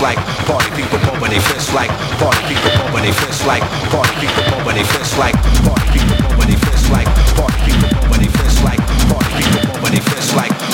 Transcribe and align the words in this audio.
like 0.00 0.18
party 0.48 0.70
people 0.72 0.98
pumping 1.00 1.30
they 1.30 1.40
fist 1.40 1.74
like 1.74 1.90
party 2.18 2.40
people 2.48 2.70
pumping 2.80 3.02
they 3.02 3.12
fist 3.12 3.46
like 3.46 3.62
party 3.92 4.14
people 4.20 4.42
pumping 4.48 4.74
they 4.76 4.84
fist 4.84 5.18
like 5.18 5.34
party 5.64 5.86
people 5.92 6.16
pumping 6.16 6.48
they 6.48 6.56
fist 6.56 6.90
like 6.90 7.06
party 7.36 7.60
people 7.66 7.88
pumping 7.88 8.20
they 8.20 8.32
fist 8.38 8.64
like 8.64 8.80
party 9.08 9.42
people 9.44 9.60
pumping 9.68 9.92
they 9.92 10.00
fist 10.00 10.34
like. 10.36 10.69